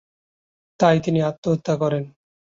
তাই 0.79 0.97
তিনি 1.05 1.19
আত্মহত্যা 1.21 1.73
করেন। 1.81 2.03